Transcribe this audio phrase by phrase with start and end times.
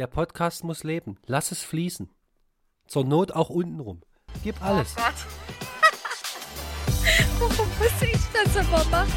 [0.00, 1.18] Der Podcast muss leben.
[1.26, 2.08] Lass es fließen.
[2.86, 4.00] Zur Not auch untenrum.
[4.42, 4.94] Gib alles.
[4.96, 5.02] Oh.
[7.38, 9.12] Warum muss ich das immer machen?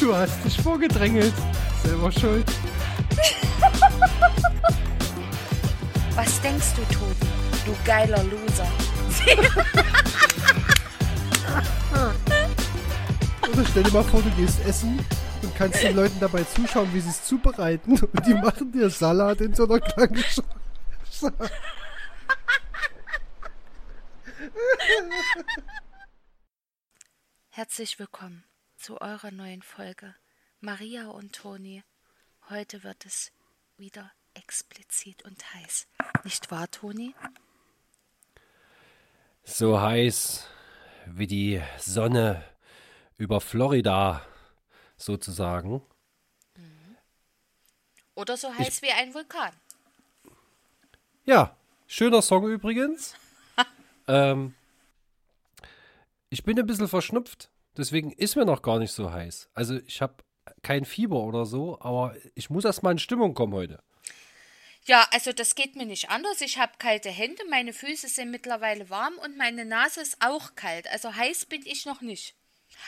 [0.00, 1.34] Du hast dich vorgedrängelt.
[1.82, 2.50] Selber schuld.
[6.14, 7.26] Was denkst du, Tobi?
[7.66, 8.66] Du geiler Loser.
[13.52, 14.98] Oder stell dir mal vor, du gehst essen
[15.42, 17.98] und kannst den Leuten dabei zuschauen, wie sie es zubereiten.
[18.00, 21.50] Und die machen dir Salat in so einer kleinen Schale.
[27.48, 28.44] Herzlich willkommen
[28.76, 30.14] zu eurer neuen Folge.
[30.60, 31.82] Maria und Toni.
[32.48, 33.32] Heute wird es
[33.76, 35.86] wieder explizit und heiß.
[36.24, 37.14] Nicht wahr, Toni?
[39.44, 40.46] So heiß
[41.06, 42.44] wie die Sonne
[43.16, 44.24] über Florida,
[45.04, 45.82] sozusagen.
[48.14, 49.52] Oder so heiß wie ein Vulkan.
[51.24, 53.14] Ja, schöner Song übrigens.
[54.08, 54.54] ähm,
[56.28, 59.48] ich bin ein bisschen verschnupft, deswegen ist mir noch gar nicht so heiß.
[59.54, 60.16] Also ich habe
[60.62, 63.82] kein Fieber oder so, aber ich muss erst mal in Stimmung kommen heute.
[64.84, 66.40] Ja, also das geht mir nicht anders.
[66.40, 70.88] Ich habe kalte Hände, meine Füße sind mittlerweile warm und meine Nase ist auch kalt.
[70.90, 72.34] Also heiß bin ich noch nicht.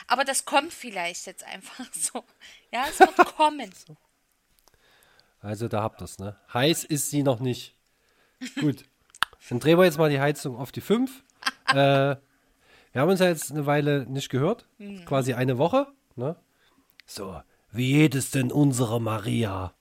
[0.07, 2.23] Aber das kommt vielleicht jetzt einfach so.
[2.71, 3.71] Ja, es wird kommen.
[5.41, 6.35] Also da habt ihr es, ne?
[6.53, 7.75] Heiß ist sie noch nicht.
[8.59, 8.83] Gut.
[9.49, 11.23] Dann drehen wir jetzt mal die Heizung auf die 5.
[11.69, 14.67] äh, wir haben uns ja jetzt eine Weile nicht gehört.
[15.05, 15.87] Quasi eine Woche.
[16.15, 16.35] Ne?
[17.05, 17.39] So,
[17.71, 19.74] wie geht es denn unserer Maria?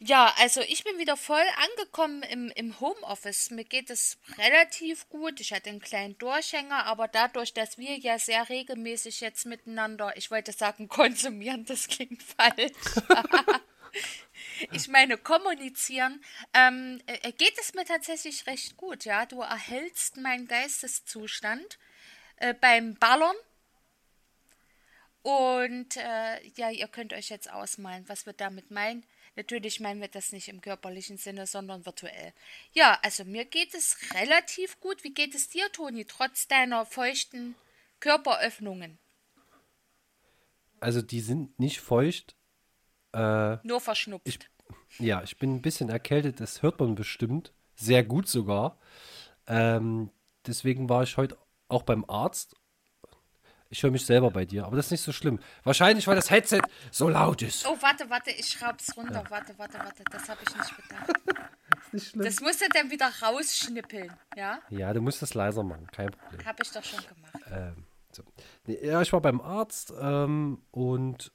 [0.00, 3.50] Ja, also ich bin wieder voll angekommen im, im Homeoffice.
[3.50, 5.40] Mir geht es relativ gut.
[5.40, 10.30] Ich hatte einen kleinen Durchhänger, aber dadurch, dass wir ja sehr regelmäßig jetzt miteinander, ich
[10.30, 12.72] wollte sagen, konsumieren, das klingt falsch.
[14.72, 19.24] ich meine, kommunizieren, ähm, äh, geht es mir tatsächlich recht gut, ja.
[19.24, 21.78] Du erhältst meinen Geisteszustand
[22.36, 23.36] äh, beim Ballern.
[25.22, 29.04] Und äh, ja, ihr könnt euch jetzt ausmalen, was wir damit meinen.
[29.36, 32.32] Natürlich meinen wir das nicht im körperlichen Sinne, sondern virtuell.
[32.72, 35.04] Ja, also mir geht es relativ gut.
[35.04, 37.54] Wie geht es dir, Toni, trotz deiner feuchten
[38.00, 38.98] Körperöffnungen?
[40.80, 42.34] Also die sind nicht feucht.
[43.12, 44.26] Äh, Nur verschnupft.
[44.26, 44.38] ich,
[44.98, 47.52] ja, ich bin ein bisschen erkältet, das hört man bestimmt.
[47.74, 48.78] Sehr gut sogar.
[49.46, 50.10] Ähm,
[50.46, 51.36] deswegen war ich heute
[51.68, 52.56] auch beim Arzt.
[53.76, 55.38] Ich höre mich selber bei dir, aber das ist nicht so schlimm.
[55.62, 57.68] Wahrscheinlich, weil das Headset so laut ist.
[57.68, 59.22] Oh, warte, warte, ich schraub's runter.
[59.28, 60.02] Warte, warte, warte.
[60.10, 61.10] Das habe ich nicht bedacht.
[61.82, 62.24] Ist nicht schlimm.
[62.24, 64.60] Das musst du dann wieder rausschnippeln, ja?
[64.70, 66.46] ja, du musst das leiser machen, kein Problem.
[66.46, 67.44] Habe ich doch schon gemacht.
[67.50, 68.22] Ähm, so.
[68.64, 71.32] nee, ja, ich war beim Arzt ähm, und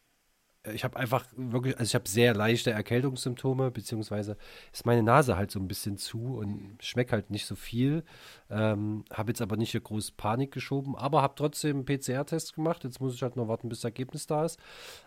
[0.74, 4.38] ich habe einfach wirklich, also ich habe sehr leichte Erkältungssymptome, beziehungsweise
[4.72, 8.04] ist meine Nase halt so ein bisschen zu und schmeckt halt nicht so viel.
[8.50, 12.84] Ähm, habe jetzt aber nicht hier groß Panik geschoben, aber habe trotzdem einen PCR-Test gemacht.
[12.84, 14.60] Jetzt muss ich halt noch warten, bis das Ergebnis da ist.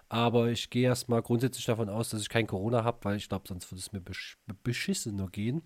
[0.09, 3.47] Aber ich gehe erstmal grundsätzlich davon aus, dass ich kein Corona habe, weil ich glaube,
[3.47, 5.63] sonst würde es mir besch beschissener gehen.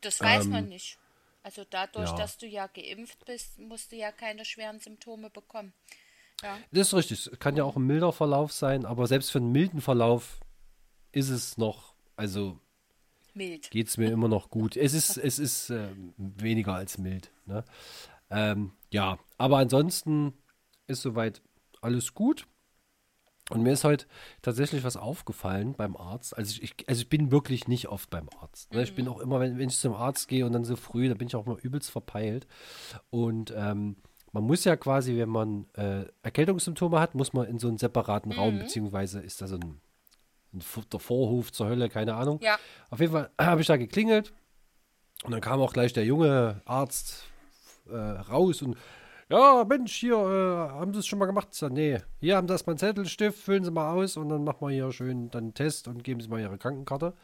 [0.00, 0.98] Das weiß man nicht.
[1.42, 2.16] Also dadurch, ja.
[2.16, 5.72] dass du ja geimpft bist, musst du ja keine schweren Symptome bekommen.
[6.42, 6.58] Ja.
[6.72, 7.26] Das ist richtig.
[7.26, 10.40] Es kann ja auch ein milder Verlauf sein, aber selbst für einen milden Verlauf
[11.12, 12.58] ist es noch, also
[13.34, 13.70] Mild.
[13.70, 14.76] geht es mir immer noch gut.
[14.76, 17.30] Es ist, es ist äh, weniger als mild.
[17.46, 17.64] Ne?
[18.30, 20.34] Ähm, ja, aber ansonsten
[20.86, 21.42] ist soweit
[21.80, 22.46] alles gut.
[23.50, 24.06] Und mir ist heute
[24.40, 26.36] tatsächlich was aufgefallen beim Arzt.
[26.36, 28.72] Also ich, ich, also ich bin wirklich nicht oft beim Arzt.
[28.72, 28.82] Ne?
[28.82, 31.14] Ich bin auch immer, wenn, wenn ich zum Arzt gehe und dann so früh, da
[31.14, 32.46] bin ich auch mal übelst verpeilt.
[33.10, 33.96] Und ähm,
[34.32, 38.32] man muss ja quasi, wenn man äh, Erkältungssymptome hat, muss man in so einen separaten
[38.32, 39.80] Raum, beziehungsweise ist da so ein,
[40.54, 42.40] ein der Vorhof zur Hölle, keine Ahnung.
[42.42, 42.58] Ja.
[42.90, 44.32] Auf jeden Fall habe ich da geklingelt
[45.24, 47.24] und dann kam auch gleich der junge Arzt
[47.90, 48.76] äh, raus und
[49.28, 51.48] ja, Mensch, hier, äh, haben Sie es schon mal gemacht?
[51.52, 54.58] Sag, nee, hier haben Sie erstmal einen Zettelstift, füllen Sie mal aus und dann machen
[54.60, 57.14] wir hier schön dann einen Test und geben Sie mal Ihre Krankenkarte.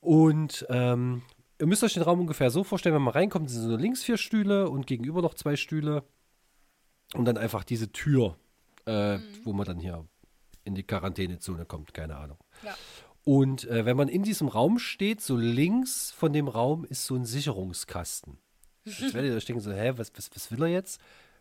[0.00, 1.22] Und ähm,
[1.60, 4.16] ihr müsst euch den Raum ungefähr so vorstellen, wenn man reinkommt, sind so links vier
[4.16, 6.04] Stühle und gegenüber noch zwei Stühle
[7.14, 8.36] und dann einfach diese Tür,
[8.86, 10.06] äh, wo man dann hier
[10.64, 12.38] in die Quarantänezone kommt, keine Ahnung.
[12.62, 12.76] Ja.
[13.24, 17.14] Und äh, wenn man in diesem Raum steht, so links von dem Raum ist so
[17.14, 18.38] ein Sicherungskasten.
[18.84, 21.00] Jetzt werdet ihr euch denken so, hä, was, was, was will er jetzt?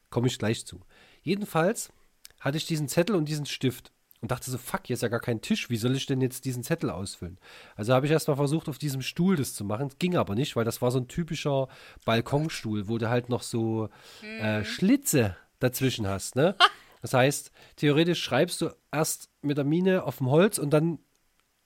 [0.09, 0.81] Komme ich gleich zu.
[1.21, 1.91] Jedenfalls
[2.39, 3.91] hatte ich diesen Zettel und diesen Stift
[4.21, 6.45] und dachte so, fuck, hier ist ja gar kein Tisch, wie soll ich denn jetzt
[6.45, 7.37] diesen Zettel ausfüllen?
[7.75, 9.91] Also habe ich erstmal versucht, auf diesem Stuhl das zu machen.
[9.99, 11.67] Ging aber nicht, weil das war so ein typischer
[12.05, 13.89] Balkonstuhl, wo du halt noch so
[14.23, 16.55] äh, Schlitze dazwischen hast, ne?
[17.03, 20.97] Das heißt, theoretisch schreibst du erst mit der Mine auf dem Holz und dann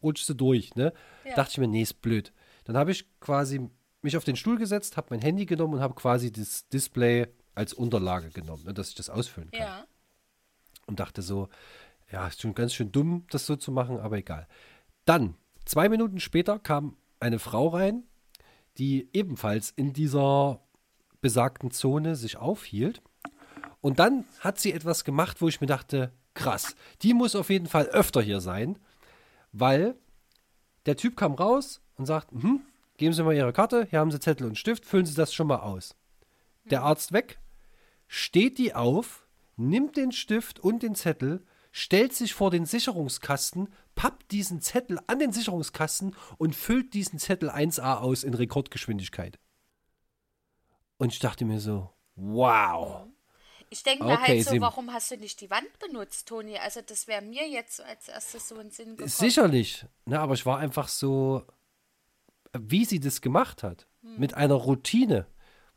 [0.04, 0.94] rutschst du durch, ne?
[1.26, 1.36] Ja.
[1.36, 2.34] Dachte ich mir, nee, ist blöd.
[2.66, 3.70] Dann habe ich quasi
[4.02, 7.74] mich auf den Stuhl gesetzt, habe mein Handy genommen und habe quasi das Display als
[7.74, 9.62] Unterlage genommen, ne, dass ich das ausfüllen kann.
[9.62, 9.86] Ja.
[10.88, 11.50] Und dachte so,
[12.12, 14.48] ja, ist schon ganz schön dumm, das so zu machen, aber egal.
[15.06, 15.36] Dann,
[15.66, 18.04] zwei Minuten später, kam eine Frau rein,
[18.78, 20.62] die ebenfalls in dieser
[21.22, 23.02] besagten Zone sich aufhielt.
[23.80, 27.68] Und dann hat sie etwas gemacht, wo ich mir dachte, krass, die muss auf jeden
[27.68, 28.78] Fall öfter hier sein,
[29.52, 29.96] weil
[30.86, 32.62] der Typ kam raus und sagt, hm,
[32.98, 35.48] geben Sie mal Ihre Karte, hier haben Sie Zettel und Stift, füllen Sie das schon
[35.48, 35.96] mal aus.
[36.66, 37.40] Der Arzt weg,
[38.08, 39.26] steht die auf,
[39.58, 45.20] nimmt den Stift und den Zettel, stellt sich vor den Sicherungskasten, pappt diesen Zettel an
[45.20, 49.40] den Sicherungskasten und füllt diesen Zettel 1a aus in Rekordgeschwindigkeit.
[50.98, 53.08] Und ich dachte mir so, wow.
[53.70, 56.58] Ich denke mir Okay, halt so, warum hast du nicht die Wand benutzt, Toni?
[56.58, 59.10] Also das wäre mir jetzt so als erstes so in den Sinn gekommen.
[59.10, 61.46] Sicherlich, ne, aber ich war einfach so,
[62.52, 65.26] wie sie das gemacht hat, mit einer Routine,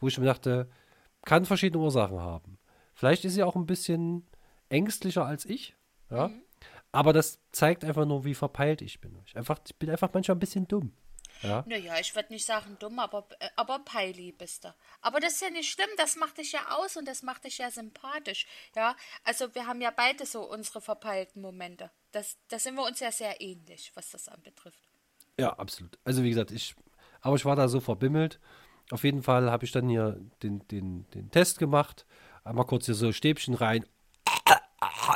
[0.00, 0.68] wo ich mir dachte,
[1.24, 2.58] kann verschiedene Ursachen haben.
[2.94, 4.26] Vielleicht ist sie auch ein bisschen
[4.68, 5.76] ängstlicher als ich,
[6.10, 6.30] ja.
[6.92, 9.20] Aber das zeigt einfach nur, wie verpeilt ich bin.
[9.26, 10.92] Ich, einfach, ich bin einfach manchmal ein bisschen dumm.
[11.42, 11.64] Ja.
[11.66, 14.74] Naja, ich würde nicht sagen dumm, aber, äh, aber peili bist du.
[15.00, 17.58] Aber das ist ja nicht schlimm, das macht dich ja aus und das macht dich
[17.58, 18.46] ja sympathisch.
[18.76, 21.90] Ja, also wir haben ja beide so unsere verpeilten Momente.
[22.12, 24.78] Das, da sind wir uns ja sehr ähnlich, was das anbetrifft.
[25.38, 25.98] Ja, absolut.
[26.04, 26.76] Also wie gesagt, ich,
[27.20, 28.38] aber ich war da so verbimmelt.
[28.90, 32.06] Auf jeden Fall habe ich dann hier den, den, den Test gemacht.
[32.44, 33.84] Einmal kurz hier so Stäbchen rein.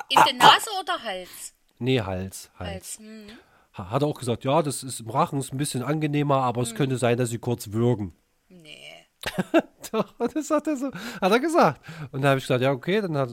[0.08, 1.54] In die Nase oder Hals?
[1.78, 2.50] Nee, Hals.
[2.58, 2.70] Hals.
[2.70, 2.98] Hals.
[2.98, 3.26] Hm.
[3.74, 6.62] Ha- Hat er auch gesagt, ja, das ist im Rachen ist ein bisschen angenehmer, aber
[6.62, 8.14] es könnte sein, dass sie kurz würgen.
[8.48, 8.94] Nee.
[9.92, 11.80] Doch, das hat er so, hat er gesagt.
[12.12, 13.30] Und da habe ich gesagt, ja, okay, dann hat,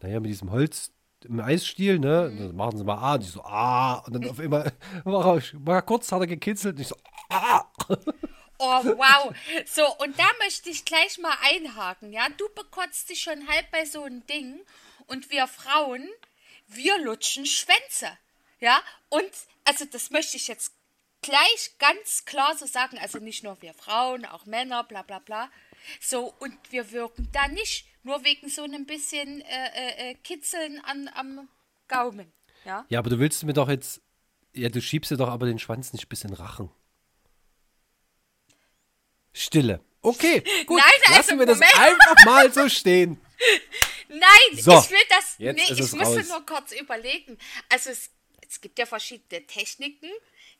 [0.00, 0.92] naja, mit diesem Holz,
[1.24, 2.38] im Eisstiel, ne, Mhm.
[2.38, 4.72] dann machen sie mal A, und ich so, ah, und dann auf einmal,
[5.04, 6.96] war, er, war kurz, hat er gekitzelt, und ich so,
[7.30, 7.64] ah,
[8.64, 9.34] Oh, wow.
[9.66, 12.26] So, und da möchte ich gleich mal einhaken, ja.
[12.36, 14.60] Du bekotzt dich schon halb bei so einem Ding
[15.12, 16.08] und wir Frauen,
[16.66, 18.08] wir lutschen Schwänze,
[18.60, 18.82] ja.
[19.10, 19.30] Und,
[19.64, 20.72] also das möchte ich jetzt
[21.20, 25.50] gleich ganz klar so sagen, also nicht nur wir Frauen, auch Männer, bla bla bla.
[26.00, 30.80] So, und wir wirken da nicht nur wegen so einem bisschen äh, äh, äh, Kitzeln
[30.80, 31.48] an, am
[31.88, 32.32] Gaumen,
[32.64, 32.86] ja.
[32.88, 34.00] Ja, aber du willst mir doch jetzt,
[34.54, 36.70] ja, du schiebst dir doch aber den Schwanz nicht bis in den Rachen.
[39.34, 39.80] Stille.
[40.00, 41.78] Okay, gut, Nein, also, lassen wir das Moment.
[41.78, 43.20] einfach mal so stehen.
[44.12, 45.34] Nein, So, ich will das.
[45.38, 46.28] jetzt nee, ist ich es musste raus.
[46.28, 47.38] nur kurz überlegen.
[47.68, 48.10] Also es,
[48.48, 50.10] es gibt ja verschiedene Techniken,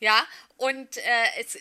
[0.01, 0.27] ja,
[0.57, 1.59] und äh, es,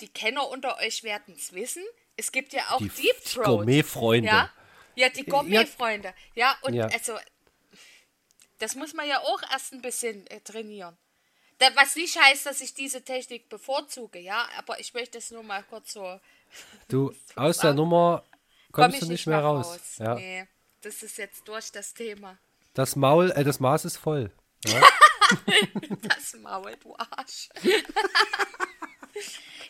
[0.00, 1.84] die Kenner unter euch werden es wissen.
[2.16, 3.46] Es gibt ja auch Die Deep Throat.
[3.46, 4.28] Gourmet-Freunde.
[4.28, 4.52] Ja,
[4.94, 6.12] ja die Gourmet-Freunde.
[6.34, 6.86] Ja, und Ja.
[6.88, 7.18] also
[8.58, 10.96] das muss man ja auch erst ein bisschen äh, trainieren.
[11.58, 15.42] Da, was nicht heißt, dass ich diese Technik bevorzuge, ja, aber ich möchte es nur
[15.42, 16.20] mal kurz so.
[16.88, 18.24] Du, aus der Nummer
[18.72, 19.78] komm kommst du nicht mehr raus.
[19.98, 20.14] Ja.
[20.14, 20.46] Nee,
[20.82, 22.38] das ist jetzt durch das Thema.
[22.74, 24.32] Das Maul, äh, das Maß ist voll.
[24.66, 24.82] Ja?
[26.02, 27.48] Das Maul, du Arsch.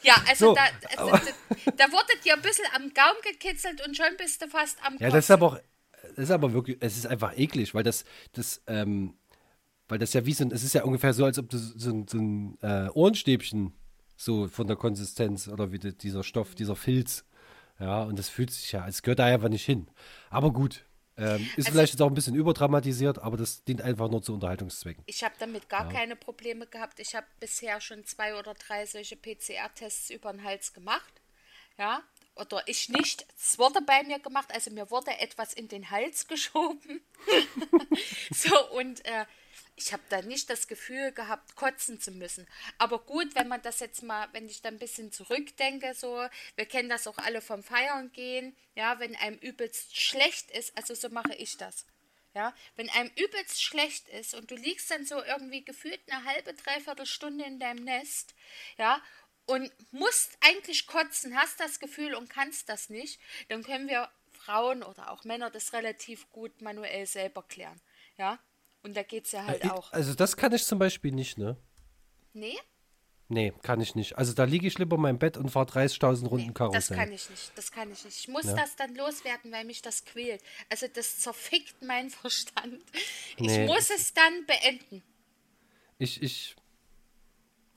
[0.03, 0.63] ja, also, So, da,
[0.97, 4.79] also da, da wurde dir ein bisschen am Gaumen gekitzelt und schon bist du fast
[4.83, 5.59] am Ja, das ist aber auch,
[6.17, 9.19] das ist aber wirklich, es ist einfach eklig, weil das, das, ähm,
[9.89, 11.91] weil das ja wie so ein, es ist ja ungefähr so, als ob du so
[11.91, 13.75] ein, so ein äh, Ohrenstäbchen
[14.17, 17.25] so von der Konsistenz oder wie die, dieser Stoff, dieser Filz.
[17.79, 19.89] Ja, und das fühlt sich ja, es gehört da einfach nicht hin.
[20.29, 20.85] Aber gut,
[21.21, 24.35] ähm, ist Also- vielleicht jetzt auch ein bisschen überdramatisiert, aber das dient einfach nur zu
[24.35, 25.03] Unterhaltungszwecken.
[25.07, 26.99] Ich habe damit gar keine Probleme gehabt.
[27.01, 31.13] Ich habe bisher schon zwei oder drei solche PCR-Tests über den Hals gemacht.
[31.79, 32.03] Ja,
[32.37, 33.27] oder ich nicht.
[33.39, 37.01] Es wurde bei mir gemacht, also mir wurde etwas in den Hals geschoben.
[38.33, 39.25] so, und äh,
[39.81, 42.47] ich habe da nicht das Gefühl gehabt, kotzen zu müssen.
[42.79, 46.67] Aber gut, wenn man das jetzt mal, wenn ich da ein bisschen zurückdenke, so, wir
[46.67, 51.09] kennen das auch alle vom Feiern gehen, ja, wenn einem übelst schlecht ist, also so
[51.09, 51.87] mache ich das.
[52.33, 56.55] Ja, wenn einem übelst schlecht ist und du liegst dann so irgendwie gefühlt eine halbe,
[56.55, 58.35] dreiviertel Stunde in deinem Nest,
[58.79, 59.03] ja,
[59.47, 64.85] und musst eigentlich kotzen, hast das Gefühl und kannst das nicht, dann können wir Frauen
[64.85, 67.81] oder auch Männer das relativ gut manuell selber klären.
[68.17, 68.39] Ja,
[68.83, 69.93] und da geht es ja halt Ich- auch.
[69.93, 71.57] Also das kann ich zum Beispiel nicht, ne?
[72.33, 72.57] Nee,
[73.33, 74.19] Nee, kann ich nicht.
[74.19, 76.81] Also da liege ich lieber in meinem Bett und fahre 30.000 Runden nee, Karussell.
[76.81, 77.53] das kann ich nicht.
[77.55, 78.19] Das kann ich nicht.
[78.19, 80.43] Ich muss das dann loswerden, weil mich das quält.
[80.69, 82.81] Also das zerfickt meinen Verstand.
[83.37, 85.05] Ich Nee, muss es dann beenden.
[85.99, 86.57] ich, ich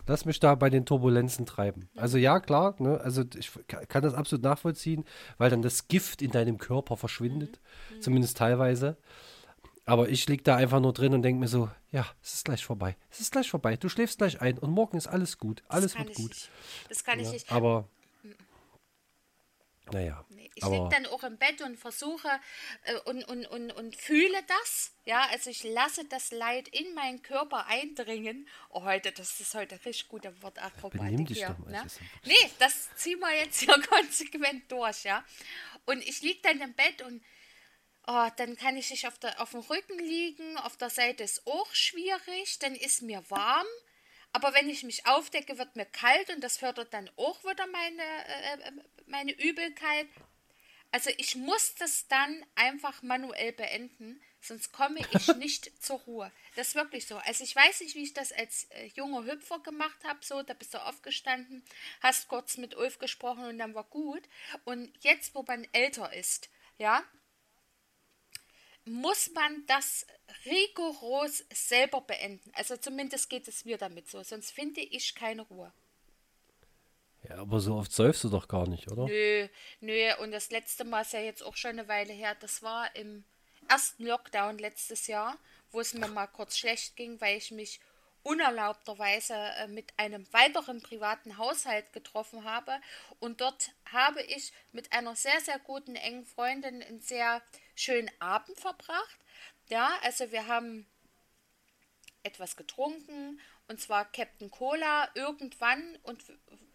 [0.07, 1.87] lass mich da bei den Turbulenzen treiben.
[1.95, 2.99] Also ja, klar, ne?
[3.01, 5.05] also ich ka- kann das absolut nachvollziehen,
[5.37, 7.59] weil dann das Gift in deinem Körper verschwindet,
[8.01, 8.97] zumindest teilweise.
[9.85, 12.63] Aber ich lieg da einfach nur drin und denke mir so, ja, es ist gleich
[12.63, 12.95] vorbei.
[13.11, 13.75] Es ist gleich vorbei.
[13.75, 15.61] Du schläfst gleich ein und morgen ist alles gut.
[15.67, 16.29] Alles wird ich gut.
[16.29, 16.49] Nicht.
[16.89, 17.51] Das kann ich Ja, nicht.
[17.51, 17.89] aber,
[19.91, 20.25] naja.
[20.55, 22.29] Ich liege dann auch im Bett und versuche
[22.83, 24.91] äh, und, und, und, und fühle das.
[25.03, 28.47] Ja, also ich lasse das Leid in meinen Körper eindringen.
[28.69, 31.57] Oh, heute, das ist heute richtig gute Wortakrobatik dich hier.
[31.59, 31.77] doch Ne?
[31.77, 31.85] ja
[32.23, 35.25] Nee, das ziehen wir jetzt hier konsequent durch, ja.
[35.85, 37.21] Und ich liege dann im Bett und
[38.07, 40.57] oh, dann kann ich nicht auf, der, auf dem Rücken liegen.
[40.57, 43.67] Auf der Seite ist auch schwierig, dann ist mir warm.
[44.33, 48.01] Aber wenn ich mich aufdecke, wird mir kalt und das fördert dann auch wieder meine,
[48.01, 48.71] äh, äh,
[49.05, 50.07] meine Übelkeit.
[50.91, 56.31] Also ich muss das dann einfach manuell beenden, sonst komme ich nicht zur Ruhe.
[56.55, 57.17] Das ist wirklich so.
[57.17, 60.19] Also ich weiß nicht, wie ich das als äh, junger Hüpfer gemacht habe.
[60.23, 61.63] So, da bist du aufgestanden,
[62.01, 64.23] hast kurz mit Ulf gesprochen und dann war gut.
[64.65, 67.03] Und jetzt, wo man älter ist, ja,
[68.85, 70.05] muss man das
[70.45, 72.51] rigoros selber beenden.
[72.55, 74.21] Also zumindest geht es mir damit so.
[74.23, 75.71] Sonst finde ich keine Ruhe.
[77.29, 79.05] ja, aber so oft säufst du doch gar nicht, oder?
[79.05, 79.47] Nö,
[79.79, 80.15] nö.
[80.19, 82.35] Und das letzte Mal ist ja jetzt auch schon eine Weile her.
[82.39, 83.23] Das war im
[83.69, 85.37] ersten Lockdown letztes Jahr,
[85.71, 87.79] wo es mir mal kurz schlecht ging, weil ich mich
[88.23, 92.73] unerlaubterweise äh, mit einem weiteren privaten Haushalt getroffen habe.
[93.19, 97.41] Und dort habe ich mit einer sehr, sehr guten, engen Freundin einen sehr
[97.75, 99.19] schönen Abend verbracht.
[99.69, 100.85] Ja, also wir haben
[102.23, 106.23] etwas getrunken und zwar Captain Cola irgendwann und,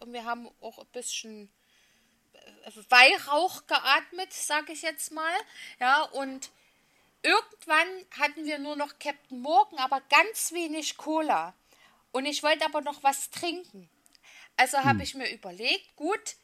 [0.00, 1.52] und wir haben auch ein bisschen
[2.32, 5.34] äh, Weihrauch geatmet, sage ich jetzt mal.
[5.80, 6.50] Ja, und
[7.22, 7.88] irgendwann
[8.18, 11.54] hatten wir nur noch Captain Morgan, aber ganz wenig Cola.
[12.10, 13.88] Und ich wollte aber noch was trinken.
[14.56, 16.36] Also habe ich mir überlegt, gut,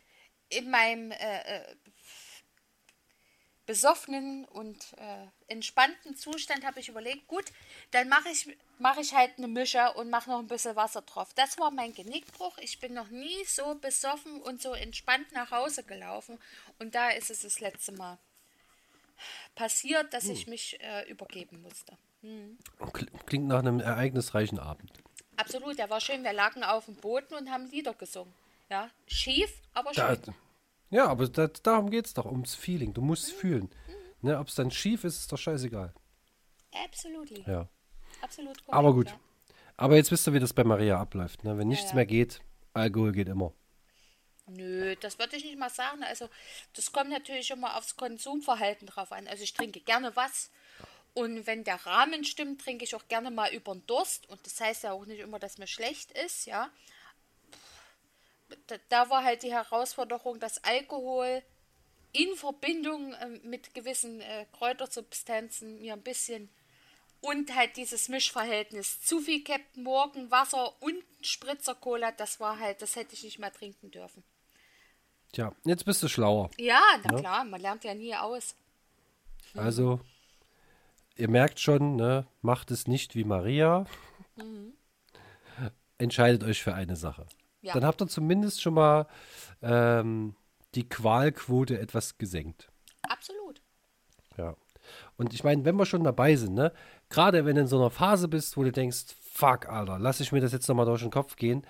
[0.48, 1.76] in meinem äh, äh,
[3.66, 7.44] besoffenen und äh, entspannten Zustand habe ich überlegt, gut,
[7.92, 11.32] dann mache ich, mach ich halt eine Mische und mache noch ein bisschen Wasser drauf.
[11.34, 12.58] Das war mein Genickbruch.
[12.58, 16.38] Ich bin noch nie so besoffen und so entspannt nach Hause gelaufen.
[16.78, 18.18] Und da ist es das letzte Mal
[19.54, 21.96] passiert, dass ich mich äh, übergeben musste.
[22.22, 24.90] Kl- Klingt nach einem ereignisreichen Abend.
[25.36, 26.22] Absolut, der war schön.
[26.24, 28.32] Wir lagen auf dem Boden und haben Lieder gesungen.
[28.70, 30.34] Ja, schief, aber Da, schön.
[30.94, 32.94] Ja, aber da, darum geht es doch, ums Feeling.
[32.94, 33.68] Du musst fühlen.
[34.22, 35.92] Ne, Ob es dann schief ist, ist doch scheißegal.
[36.84, 37.42] Absolutely.
[37.46, 37.68] Ja.
[38.22, 39.08] Absolut korrekt, Aber gut.
[39.08, 39.20] Ja.
[39.76, 41.42] Aber jetzt wisst ihr, wie das bei Maria abläuft.
[41.42, 41.58] Ne?
[41.58, 41.96] Wenn nichts ja.
[41.96, 42.40] mehr geht,
[42.74, 43.52] Alkohol geht immer.
[44.46, 46.04] Nö, das würde ich nicht mal sagen.
[46.04, 46.28] Also,
[46.74, 49.26] das kommt natürlich immer aufs Konsumverhalten drauf an.
[49.26, 50.50] Also, ich trinke gerne was.
[51.12, 54.28] Und wenn der Rahmen stimmt, trinke ich auch gerne mal über den Durst.
[54.28, 56.70] Und das heißt ja auch nicht immer, dass mir schlecht ist, ja.
[58.66, 61.42] Da, da war halt die Herausforderung, dass Alkohol
[62.12, 66.48] in Verbindung äh, mit gewissen äh, Kräutersubstanzen mir ein bisschen
[67.20, 72.82] und halt dieses Mischverhältnis zu viel Captain Morgan Wasser und Spritzer Cola, das war halt,
[72.82, 74.22] das hätte ich nicht mehr trinken dürfen.
[75.32, 76.50] Tja, jetzt bist du schlauer.
[76.58, 78.54] Ja, na klar, man lernt ja nie aus.
[79.54, 80.00] Also,
[81.16, 83.86] ihr merkt schon, ne, macht es nicht wie Maria.
[85.98, 87.26] Entscheidet euch für eine Sache.
[87.64, 87.72] Ja.
[87.72, 89.06] Dann habt ihr zumindest schon mal
[89.62, 90.34] ähm,
[90.74, 92.68] die Qualquote etwas gesenkt.
[93.02, 93.62] Absolut.
[94.36, 94.54] Ja.
[95.16, 96.72] Und ich meine, wenn wir schon dabei sind, ne,
[97.08, 100.30] gerade wenn du in so einer Phase bist, wo du denkst, fuck, Alter, lass ich
[100.32, 101.66] mir das jetzt nochmal durch den Kopf gehen,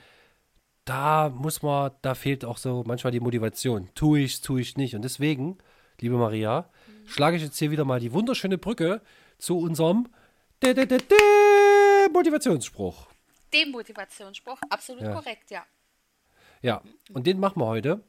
[0.85, 3.89] da muss man, da fehlt auch so manchmal die Motivation.
[3.95, 4.95] Tue ich, tue ich nicht.
[4.95, 5.59] Und deswegen,
[6.01, 6.69] liebe Maria,
[7.07, 9.01] schlage ich jetzt hier wieder mal die wunderschöne Brücke
[9.39, 10.09] zu unserem
[10.63, 13.07] de, de, de, de Motivationsspruch.
[13.53, 15.13] Demotivationsspruch, absolut Ja.
[15.15, 15.65] korrekt, ja.
[16.65, 16.81] Ja,
[17.13, 18.03] und den machen wir heute.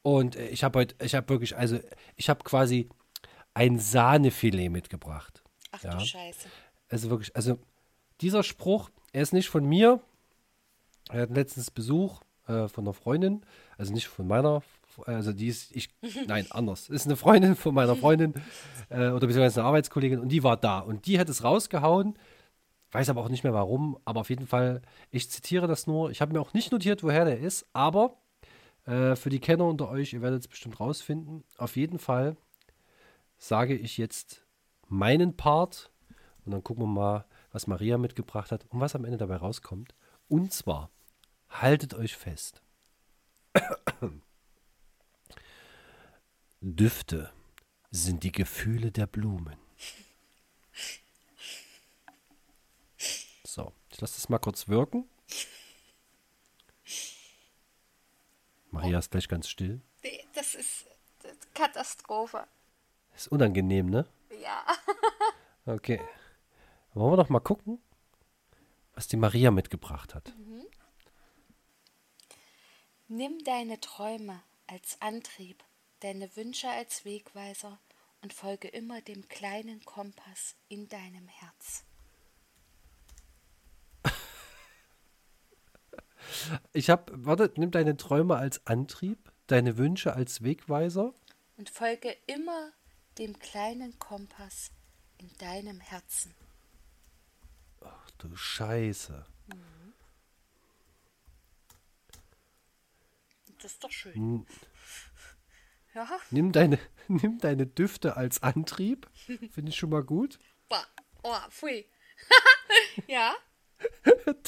[0.00, 1.78] Und äh, ich habe heute, ich habe wirklich, also
[2.16, 2.88] ich habe quasi
[3.52, 5.44] ein Sahnefilet mitgebracht.
[5.70, 5.94] Ach Ja.
[5.96, 6.48] du Scheiße.
[6.88, 7.58] Also wirklich, also
[8.22, 10.00] dieser Spruch, er ist nicht von mir.
[11.10, 13.42] Er hat letztens Besuch äh, von einer Freundin,
[13.76, 14.62] also nicht von meiner,
[15.04, 15.90] also die ist, ich,
[16.26, 16.88] nein, anders.
[16.88, 18.32] Ist eine Freundin von meiner Freundin
[18.88, 22.16] äh, oder beziehungsweise eine Arbeitskollegin und die war da und die hat es rausgehauen.
[22.92, 26.10] Weiß aber auch nicht mehr warum, aber auf jeden Fall, ich zitiere das nur.
[26.10, 28.16] Ich habe mir auch nicht notiert, woher der ist, aber
[28.86, 31.44] äh, für die Kenner unter euch, ihr werdet es bestimmt rausfinden.
[31.56, 32.36] Auf jeden Fall
[33.38, 34.44] sage ich jetzt
[34.88, 35.92] meinen Part
[36.44, 39.94] und dann gucken wir mal, was Maria mitgebracht hat und was am Ende dabei rauskommt.
[40.28, 40.90] Und zwar,
[41.48, 42.62] haltet euch fest.
[46.60, 47.30] Düfte
[47.90, 49.56] sind die Gefühle der Blumen.
[53.44, 55.08] So, ich lasse das mal kurz wirken.
[58.70, 59.80] Maria ist gleich ganz still.
[60.34, 60.86] Das ist
[61.22, 62.46] das ist Katastrophe.
[63.14, 64.06] Ist unangenehm, ne?
[64.42, 64.64] Ja.
[65.66, 66.00] Okay.
[66.94, 67.80] Wollen wir doch mal gucken,
[68.94, 70.32] was die Maria mitgebracht hat.
[73.06, 75.62] Nimm deine Träume als Antrieb,
[76.00, 77.78] deine Wünsche als Wegweiser
[78.22, 81.84] und folge immer dem kleinen Kompass in deinem Herz.
[86.72, 91.12] Ich habe, warte, nimm deine Träume als Antrieb, deine Wünsche als Wegweiser.
[91.56, 92.70] Und folge immer
[93.18, 94.70] dem kleinen Kompass
[95.18, 96.34] in deinem Herzen.
[97.82, 99.26] Ach du Scheiße.
[103.62, 104.14] Das ist doch schön.
[104.14, 104.46] N-
[105.94, 109.08] Ja, Nimm deine, nimm deine Düfte als Antrieb.
[109.50, 110.38] Finde ich schon mal gut.
[110.68, 110.86] bah.
[111.22, 111.86] oh, pfui.
[113.06, 113.34] ja,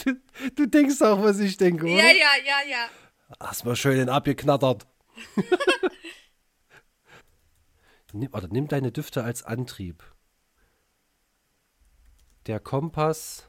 [0.04, 0.20] Du,
[0.54, 1.94] du denkst auch, was ich denke, oder?
[1.94, 2.88] ja, ja, ja, ja.
[3.40, 4.86] Hast mal schön den abgeknattert.
[8.12, 10.02] nimm, warte, nimm deine Düfte als Antrieb.
[12.46, 13.48] Der Kompass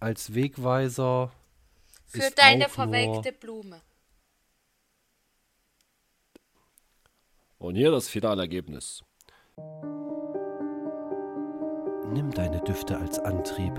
[0.00, 1.32] als Wegweiser.
[2.06, 3.82] Für ist deine auch verwelkte Blume.
[7.58, 9.02] Und hier das Finalergebnis.
[12.12, 13.72] Nimm deine Düfte als Antrieb.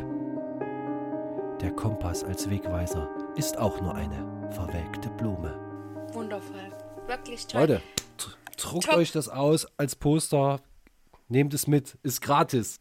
[1.61, 5.55] Der Kompass als Wegweiser ist auch nur eine verwelkte Blume.
[6.13, 6.71] Wundervoll.
[7.07, 7.61] Wirklich toll.
[7.61, 7.81] Leute,
[8.17, 10.61] dr- druckt euch das aus als Poster.
[11.29, 12.79] Nehmt es mit, ist gratis.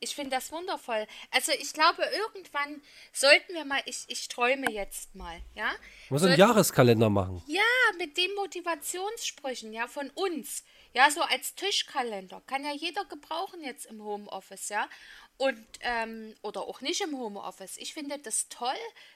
[0.00, 1.06] Ich finde das wundervoll.
[1.30, 2.82] Also ich glaube, irgendwann
[3.12, 5.70] sollten wir mal, ich, ich träume jetzt mal, ja?
[6.10, 7.42] Muss einen Jahreskalender machen.
[7.46, 7.62] Ja,
[7.96, 10.64] mit den Motivationssprüchen, ja, von uns.
[10.92, 12.42] Ja, so als Tischkalender.
[12.46, 14.88] Kann ja jeder gebrauchen jetzt im Homeoffice, ja.
[15.36, 17.76] Und, ähm, oder auch nicht im Homeoffice.
[17.78, 18.68] Ich finde das toll,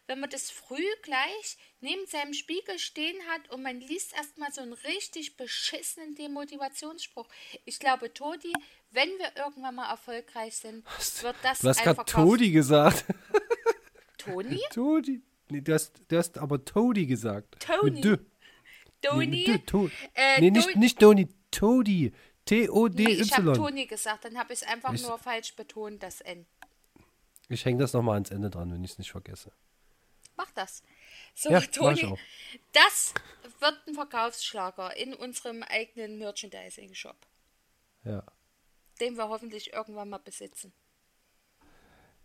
[0.08, 4.60] wenn man das früh gleich neben seinem Spiegel stehen hat und man liest erstmal so
[4.60, 7.28] einen richtig beschissenen Demotivationsspruch.
[7.64, 8.52] Ich glaube, Todi,
[8.90, 10.84] wenn wir irgendwann mal erfolgreich sind,
[11.22, 13.04] wird das Du hast gerade Todi gesagt.
[14.18, 14.60] Toni?
[14.72, 15.22] Todi.
[15.50, 17.60] Nee, du hast, du hast aber Todi gesagt.
[17.64, 18.00] Toni.
[19.00, 19.26] Toni?
[19.26, 22.12] Nee, mit Dö, to Äh, nee, nicht, Toni- nicht Toni, Todi.
[22.50, 23.20] Nee, T-O-D-Y.
[23.22, 26.46] ich habe Toni gesagt, dann habe ich es einfach Ich- nur falsch betont, das N.
[27.48, 29.52] Ich hänge das nochmal ans Ende dran, wenn ich es nicht vergesse.
[30.36, 30.82] Mach das.
[31.34, 32.16] So, Ja, Toni,
[32.72, 33.14] das
[33.60, 37.16] wird ein Verkaufsschlager in unserem eigenen Merchandising-Shop,
[38.04, 38.22] Ja.
[39.00, 40.72] den wir hoffentlich irgendwann mal besitzen.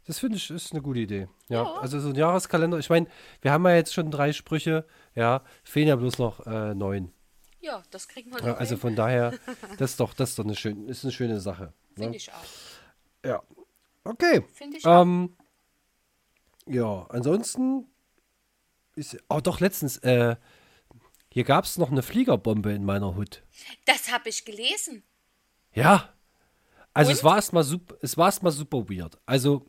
[0.06, 1.30] Das finde ich ist eine gute Idee.
[1.48, 1.74] Ja, Ja.
[1.76, 2.78] also so ein Jahreskalender.
[2.78, 3.08] Ich meine,
[3.42, 4.86] wir haben ja jetzt schon drei Sprüche.
[5.16, 7.14] Ja, fehlen ja bloß noch äh, neun.
[7.64, 9.34] Ja, das kriegen wir Ja, also von daher,
[9.78, 11.74] das ist doch, das ist doch eine, schön, ist eine schöne Sache.
[11.96, 12.16] Finde Ne?
[12.18, 12.44] ich auch.
[13.26, 13.42] Ja.
[14.04, 14.44] Okay.
[14.54, 15.02] Finde ich auch.
[15.02, 15.36] Ähm,
[16.68, 17.88] ja, ansonsten
[18.96, 19.18] ist.
[19.30, 20.36] Oh, doch, letztens, äh,
[21.30, 23.44] hier gab es noch eine Fliegerbombe in meiner Hut.
[23.86, 25.04] Das habe ich gelesen.
[25.74, 26.10] Ja.
[26.94, 27.18] Also Und?
[27.18, 29.18] es war erstmal super, es war erstmal super weird.
[29.26, 29.66] Also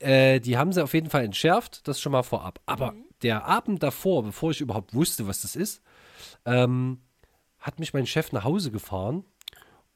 [0.00, 2.60] äh, die haben sie auf jeden Fall entschärft, das schon mal vorab.
[2.66, 3.04] Aber Mhm.
[3.22, 5.82] der Abend davor, bevor ich überhaupt wusste, was das ist,
[6.44, 7.00] ähm,
[7.58, 9.24] hat mich mein Chef nach Hause gefahren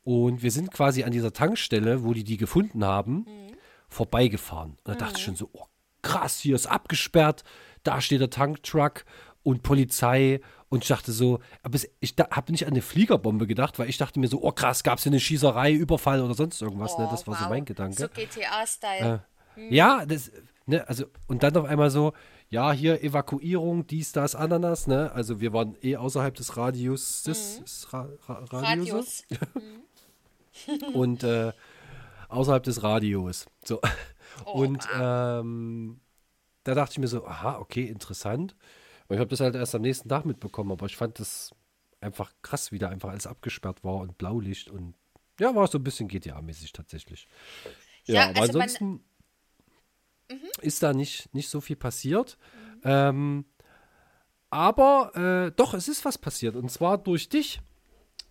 [0.04, 3.54] und wir sind quasi an dieser Tankstelle, wo die die gefunden haben, Mhm.
[3.88, 4.72] vorbeigefahren.
[4.72, 5.64] Und da dachte ich schon so, oh,
[6.02, 7.44] krass, hier ist abgesperrt,
[7.82, 9.04] da steht der Tanktruck
[9.42, 13.78] und Polizei und ich dachte so, aber ich da, habe nicht an eine Fliegerbombe gedacht,
[13.78, 16.60] weil ich dachte mir so, oh krass, gab es hier eine Schießerei, Überfall oder sonst
[16.60, 17.06] irgendwas, ne?
[17.06, 17.50] Oh, Das war so wow.
[17.50, 17.96] mein Gedanke.
[17.96, 19.24] So GTA-Style.
[19.70, 20.30] Ja, das,
[20.66, 22.12] ne, also, und dann auf einmal so,
[22.50, 25.12] ja, hier Evakuierung, dies, das, Ananas, ne?
[25.12, 29.24] Also wir waren eh außerhalb des Radius, des, des Ra Ra Radiuses.
[29.30, 29.48] Radius.
[30.94, 31.52] und äh,
[32.28, 33.46] außerhalb des Radios.
[33.64, 33.80] So.
[34.44, 36.00] Oh, und ähm,
[36.64, 38.54] da dachte ich mir so, aha, okay, interessant.
[39.08, 41.54] Und ich habe das halt erst am nächsten Tag mitbekommen, aber ich fand das
[42.00, 44.94] einfach krass, wie da einfach alles abgesperrt war und Blaulicht und
[45.40, 47.28] ja, war so ein bisschen GTA-mäßig tatsächlich.
[48.06, 49.00] Ja, Ja, aber also man-
[50.30, 52.38] ansonsten ist da nicht, nicht so viel passiert.
[52.84, 53.44] Ähm,
[54.50, 55.12] aber
[55.48, 56.56] äh, doch, es ist was passiert.
[56.56, 57.60] Und zwar durch dich.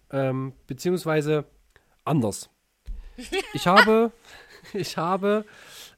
[0.10, 1.45] Ähm, beziehungsweise
[2.05, 2.49] anders.
[3.53, 4.12] Ich habe,
[4.73, 5.45] ich habe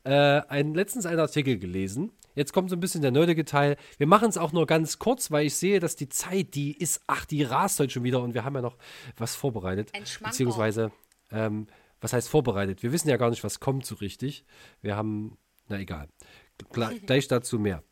[0.04, 2.12] äh, ein, letztens einen Artikel gelesen.
[2.36, 3.76] Jetzt kommt so ein bisschen der nerdige Teil.
[3.98, 7.02] Wir machen es auch nur ganz kurz, weil ich sehe, dass die Zeit, die ist,
[7.06, 8.78] ach, die rast heute schon wieder und wir haben ja noch
[9.18, 9.90] was vorbereitet.
[9.94, 10.32] Ein Schmankerl.
[10.32, 10.92] Beziehungsweise,
[11.32, 11.68] ähm,
[12.02, 12.82] was heißt vorbereitet?
[12.82, 14.46] Wir wissen ja gar nicht, was kommt so richtig.
[14.82, 15.38] Wir haben,
[15.70, 16.08] na egal.
[16.72, 17.84] Gleich dazu mehr.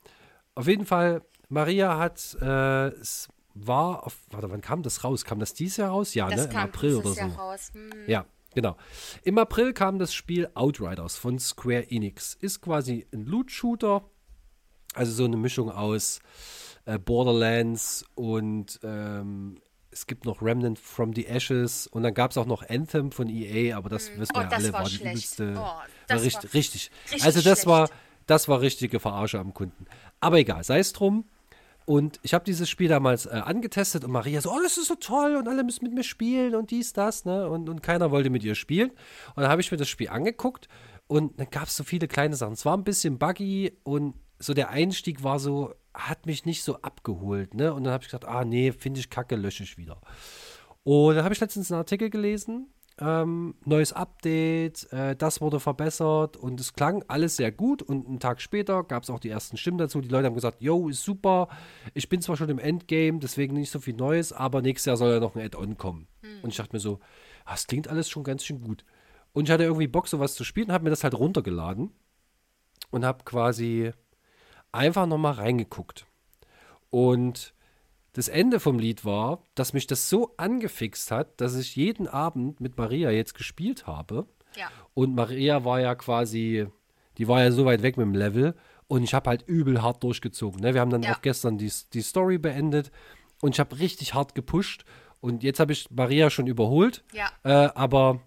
[0.55, 5.23] Auf jeden Fall, Maria hat, äh, es war, auf, warte, wann kam das raus?
[5.23, 6.13] Kam das dieses Jahr raus?
[6.13, 6.51] Ja, Das ne?
[6.51, 7.15] Im April oder so.
[7.19, 7.71] Jahr raus.
[7.73, 7.91] Hm.
[8.07, 8.75] Ja, genau.
[9.23, 12.33] Im April kam das Spiel Outriders von Square Enix.
[12.35, 14.03] Ist quasi ein Loot-Shooter.
[14.93, 16.19] Also so eine Mischung aus
[16.85, 19.59] äh, Borderlands und ähm,
[19.91, 23.29] es gibt noch Remnant from the Ashes und dann gab es auch noch Anthem von
[23.29, 25.55] EA, aber das wissen Oh, wir ja das alle, war war die übelste.
[25.57, 25.69] Oh,
[26.09, 26.91] war das richtig, war richtig.
[27.05, 27.67] richtig Also das schlecht.
[27.67, 27.89] war,
[28.25, 29.85] das war richtige Verarsche am Kunden.
[30.19, 31.25] Aber egal, sei es drum.
[31.85, 34.95] Und ich habe dieses Spiel damals äh, angetestet und Maria so, oh, das ist so
[34.95, 37.47] toll und alle müssen mit mir spielen und dies, das, ne?
[37.49, 38.89] Und, und keiner wollte mit ihr spielen.
[38.89, 40.67] Und dann habe ich mir das Spiel angeguckt
[41.07, 42.53] und dann gab es so viele kleine Sachen.
[42.53, 46.75] Es war ein bisschen buggy und so der Einstieg war so, hat mich nicht so
[46.81, 47.73] abgeholt, ne?
[47.73, 50.01] Und dann habe ich gesagt, ah nee, finde ich kacke, lösche ich wieder.
[50.83, 52.67] Und dann habe ich letztens einen Artikel gelesen,
[52.99, 57.81] ähm, neues Update, äh, das wurde verbessert und es klang alles sehr gut.
[57.81, 60.01] Und einen Tag später gab es auch die ersten Stimmen dazu.
[60.01, 61.47] Die Leute haben gesagt, yo, ist super.
[61.93, 65.11] Ich bin zwar schon im Endgame, deswegen nicht so viel Neues, aber nächstes Jahr soll
[65.11, 66.07] ja noch ein Add-on kommen.
[66.43, 66.99] Und ich dachte mir so,
[67.45, 68.83] ah, das klingt alles schon ganz schön gut.
[69.33, 71.91] Und ich hatte irgendwie Bock, sowas zu spielen, habe mir das halt runtergeladen
[72.89, 73.91] und habe quasi
[74.71, 76.07] einfach nochmal reingeguckt.
[76.89, 77.53] Und
[78.17, 82.59] das Ende vom Lied war, dass mich das so angefixt hat, dass ich jeden Abend
[82.59, 84.25] mit Maria jetzt gespielt habe.
[84.55, 84.69] Ja.
[84.95, 86.65] Und Maria war ja quasi,
[87.19, 88.55] die war ja so weit weg mit dem Level.
[88.87, 90.61] Und ich habe halt übel hart durchgezogen.
[90.61, 90.73] Ne?
[90.73, 91.13] Wir haben dann Ja.
[91.15, 92.89] auch gestern die, die Story beendet.
[93.39, 94.83] Und ich habe richtig hart gepusht.
[95.21, 97.03] Und jetzt habe ich Maria schon überholt.
[97.13, 97.29] Ja.
[97.43, 98.21] Äh, aber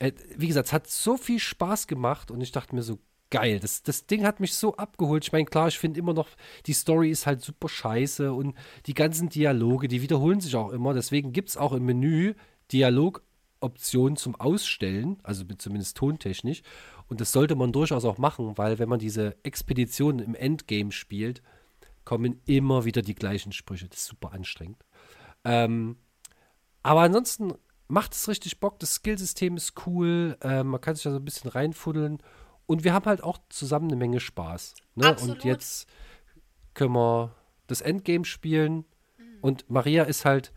[0.00, 2.32] äh, wie gesagt, es hat so viel Spaß gemacht.
[2.32, 2.98] Und ich dachte mir so,
[3.30, 3.60] geil.
[3.60, 5.24] Das, das Ding hat mich so abgeholt.
[5.24, 6.28] Ich meine, klar, ich finde immer noch,
[6.66, 8.32] die Story ist halt super scheiße.
[8.32, 8.54] Und
[8.86, 10.94] die ganzen Dialoge, die wiederholen sich auch immer.
[10.94, 12.34] Deswegen gibt es auch im Menü
[12.72, 15.18] Dialogoptionen zum Ausstellen.
[15.22, 16.62] Also zumindest tontechnisch.
[17.08, 21.42] Und das sollte man durchaus auch machen, weil wenn man diese Expeditionen im Endgame spielt,
[22.04, 23.88] kommen immer wieder die gleichen Sprüche.
[23.88, 24.84] Das ist super anstrengend.
[25.44, 25.96] Ähm,
[26.82, 27.52] aber ansonsten
[27.88, 28.78] macht es richtig Bock.
[28.78, 30.36] Das Skillsystem ist cool.
[30.40, 32.18] Äh, man kann sich da so ein bisschen reinfuddeln.
[32.66, 34.74] Und wir haben halt auch zusammen eine Menge Spaß.
[34.94, 35.08] Ne?
[35.08, 35.36] Absolut.
[35.36, 35.88] Und jetzt
[36.74, 37.34] können wir
[37.66, 38.84] das Endgame spielen.
[39.40, 40.52] Und Maria ist halt,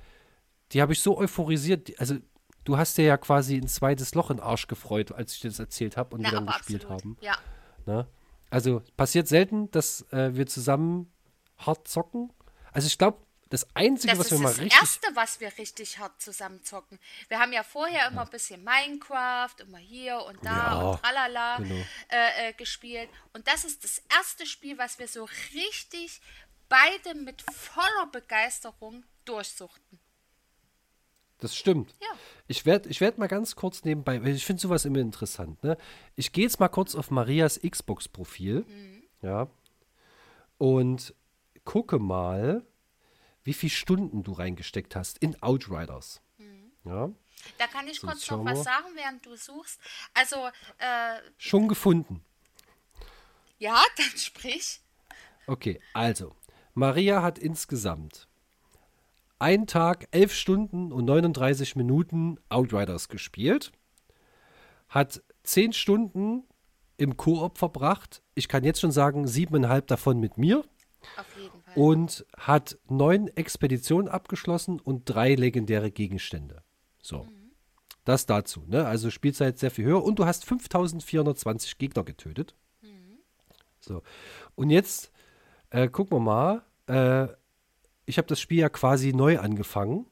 [0.72, 2.00] die habe ich so euphorisiert.
[2.00, 2.18] Also,
[2.64, 5.50] du hast dir ja quasi ein zweites Loch in den Arsch gefreut, als ich dir
[5.50, 7.04] das erzählt habe und Na, wir dann gespielt absolut.
[7.04, 7.18] haben.
[7.22, 7.38] Ja.
[7.86, 8.08] Ne?
[8.50, 11.12] Also passiert selten, dass äh, wir zusammen
[11.58, 12.32] hart zocken.
[12.72, 13.20] Also ich glaube,
[13.50, 14.80] das Einzige, Das was ist wir mal das richtig.
[14.80, 17.00] Erste, was wir richtig hart zusammen zocken.
[17.30, 21.58] Wir haben ja vorher immer ein bisschen Minecraft, immer hier und da Ja, und tralala
[21.58, 21.76] genau.
[22.10, 23.10] äh, äh, gespielt.
[23.34, 26.22] Und das ist das erste Spiel, was wir so richtig
[26.70, 30.00] beide mit voller Begeisterung durchsuchten.
[31.40, 31.96] Das stimmt.
[32.02, 32.08] Ja.
[32.48, 35.64] Ich werde ich werd mal ganz kurz nebenbei, weil ich finde sowas immer interessant.
[35.64, 35.78] Ne?
[36.16, 38.66] Ich gehe jetzt mal kurz auf Marias Xbox-Profil.
[38.68, 39.04] Mhm.
[39.22, 39.48] Ja.
[40.58, 41.16] Und
[41.64, 42.66] gucke mal,
[43.50, 46.22] wie viele Stunden du reingesteckt hast in Outriders.
[46.38, 46.72] Mhm.
[46.86, 47.10] Ja.
[47.58, 49.80] Da kann ich So, kurz noch was sagen, während du suchst.
[50.14, 50.36] Also,
[50.78, 52.24] äh, Schon gefunden.
[53.58, 54.82] ja, dann sprich.
[55.48, 56.36] Okay, also,
[56.76, 58.28] Maria hat insgesamt
[59.40, 63.72] einen Tag, 11 Stunden und 39 Minuten Outriders gespielt,
[64.90, 66.44] hat 10 Stunden
[66.98, 68.22] im Koop verbracht.
[68.36, 70.64] Ich kann jetzt schon sagen, siebeneinhalb davon mit mir
[71.18, 71.59] Auf jeden Fall.
[71.76, 76.64] Und hat neun Expeditionen abgeschlossen und drei legendäre Gegenstände.
[77.02, 77.28] So.
[78.06, 78.86] Das dazu, ne?
[78.86, 82.56] Also Spielzeit sehr viel höher und du hast 5420 Gegner getötet.
[83.80, 84.04] So.
[84.56, 85.12] Und jetzt
[85.70, 86.64] äh, gucken wir mal.
[86.88, 87.32] Äh,
[88.06, 90.06] ich habe das Spiel ja quasi neu angefangen.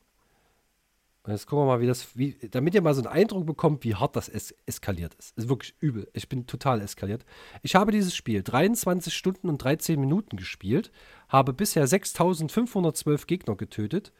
[1.27, 3.95] Jetzt gucken wir mal, wie das, wie, damit ihr mal so einen Eindruck bekommt, wie
[3.95, 5.37] hart das es eskaliert ist.
[5.37, 6.09] Ist wirklich übel.
[6.13, 7.25] Ich bin total eskaliert.
[7.63, 10.91] Ich habe dieses Spiel 23 Stunden und 13 Minuten gespielt,
[11.27, 14.13] habe bisher 6512 Gegner getötet,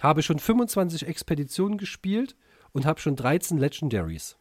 [0.00, 2.36] habe schon 25 Expeditionen gespielt
[2.72, 4.36] und habe schon 13 Legendaries.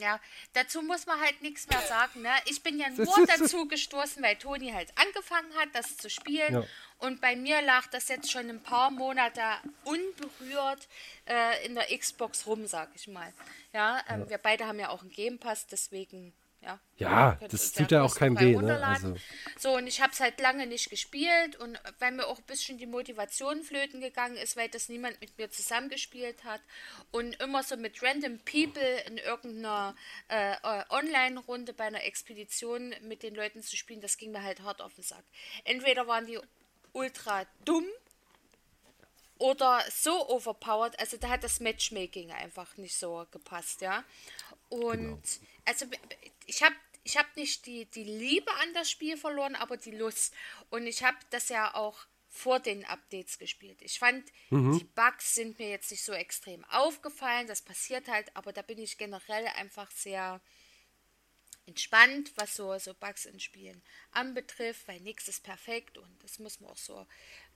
[0.00, 0.18] Ja,
[0.54, 2.22] dazu muss man halt nichts mehr sagen.
[2.22, 2.30] Ne?
[2.46, 6.54] Ich bin ja nur dazu gestoßen, weil Toni halt angefangen hat, das zu spielen.
[6.54, 6.64] Ja.
[6.98, 9.42] Und bei mir lag das jetzt schon ein paar Monate
[9.84, 10.88] unberührt
[11.26, 13.32] äh, in der Xbox rum, sag ich mal.
[13.72, 16.34] Ja, ähm, wir beide haben ja auch einen Game Pass, deswegen.
[16.62, 18.86] Ja, Ja, das tut ja auch keinem weh, ne?
[18.86, 19.16] Also-
[19.58, 22.76] So, und ich habe es halt lange nicht gespielt und weil mir auch ein bisschen
[22.76, 26.60] die Motivation flöten gegangen ist, weil das niemand mit mir zusammengespielt hat
[27.12, 29.96] und immer so mit random people in irgendeiner
[30.28, 30.56] äh,
[30.90, 34.94] Online-Runde bei einer Expedition mit den Leuten zu spielen, das ging mir halt hart auf
[34.94, 35.24] den Sack.
[35.64, 36.38] Entweder waren die
[36.92, 37.86] ultra dumm
[39.38, 44.04] oder so overpowered, also da hat das Matchmaking einfach nicht so gepasst, ja.
[44.68, 45.22] Und
[45.64, 45.86] also
[46.50, 50.34] ich habe ich hab nicht die, die Liebe an das Spiel verloren, aber die Lust.
[50.68, 53.80] Und ich habe das ja auch vor den Updates gespielt.
[53.80, 54.30] Ich fand,
[54.78, 58.78] die Bugs sind mir jetzt nicht so extrem aufgefallen, das passiert halt, aber da bin
[58.78, 60.40] ich generell einfach sehr
[61.66, 63.82] entspannt, was so, so Bugs in Spielen
[64.12, 67.06] anbetrifft, weil nichts ist perfekt und das muss man auch so,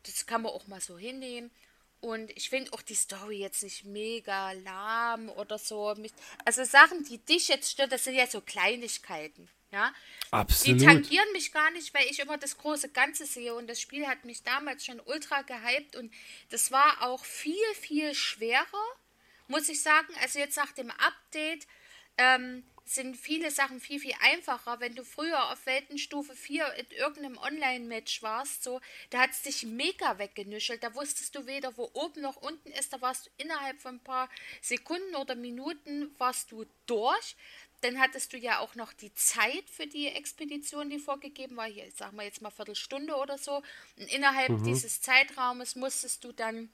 [0.05, 1.51] das kann man auch mal so hinnehmen.
[2.05, 5.97] Und ich finde auch die Story jetzt nicht mega lahm oder so.
[6.45, 9.49] Also Sachen, die dich jetzt stört, das sind ja so Kleinigkeiten.
[9.71, 9.91] Ja?
[10.31, 10.83] Absolut.
[10.83, 13.55] Die tangieren mich gar nicht, weil ich immer das große Ganze sehe.
[13.55, 15.97] Und das Spiel hat mich damals schon ultra gehypt.
[15.97, 16.13] Und
[16.51, 18.85] das war auch viel, viel schwerer,
[19.49, 20.13] muss ich sagen.
[20.21, 21.67] Also jetzt nach dem Update
[22.19, 24.79] ähm, sind viele Sachen viel, viel einfacher.
[24.81, 29.65] Wenn du früher auf Weltenstufe 4 in irgendeinem Online-Match warst, so, da hat es dich
[29.65, 30.83] mega weggenüschelt.
[30.83, 32.93] Da wusstest du weder, wo oben noch unten ist.
[32.93, 34.29] Da warst du innerhalb von ein paar
[34.61, 37.37] Sekunden oder Minuten warst du durch.
[37.81, 41.67] Dann hattest du ja auch noch die Zeit für die Expedition, die vorgegeben war.
[41.67, 43.63] Hier, sagen wir jetzt mal Viertelstunde oder so.
[43.99, 44.65] Und innerhalb mhm.
[44.65, 46.71] dieses Zeitraumes musstest du dann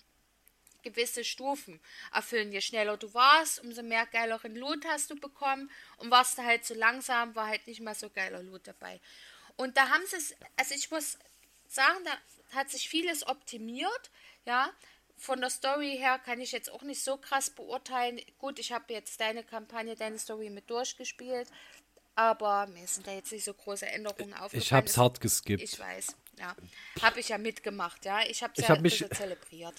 [0.82, 1.80] gewisse Stufen
[2.12, 2.52] erfüllen.
[2.52, 5.70] Je schneller du warst, umso mehr geileren Loot hast du bekommen.
[5.98, 9.00] Und warst du halt zu langsam, war halt nicht mal so geiler Loot dabei.
[9.56, 11.18] Und da haben sie es, also ich muss
[11.68, 14.10] sagen, da hat sich vieles optimiert,
[14.44, 14.70] ja.
[15.16, 18.22] Von der Story her kann ich jetzt auch nicht so krass beurteilen.
[18.38, 21.46] Gut, ich habe jetzt deine Kampagne, deine Story mit durchgespielt,
[22.14, 24.62] aber mir sind da jetzt nicht so große Änderungen aufgefallen.
[24.62, 25.62] Ich habe es hart geskippt.
[25.62, 26.56] Ich weiß, ja.
[27.02, 28.22] Habe ich ja mitgemacht, ja.
[28.22, 29.74] Ich habe es ja hab mich, zelebriert.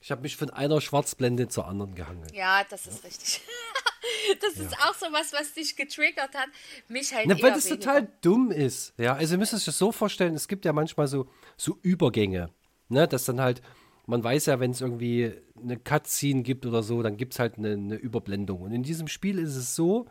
[0.00, 2.26] Ich habe mich von einer Schwarzblende zur anderen gehangen.
[2.32, 3.40] Ja, das ist richtig.
[4.40, 4.78] das ist ja.
[4.88, 6.48] auch so was, was dich getriggert hat.
[6.88, 7.84] Mich halt Na, Weil das weniger.
[7.84, 8.94] total dumm ist.
[8.96, 12.50] Ja, also ihr müsst es euch so vorstellen, es gibt ja manchmal so, so Übergänge.
[12.90, 13.60] Ne, dass dann halt,
[14.06, 17.58] man weiß ja, wenn es irgendwie eine Cutscene gibt oder so, dann gibt es halt
[17.58, 18.62] eine, eine Überblendung.
[18.62, 20.06] Und in diesem Spiel ist es so,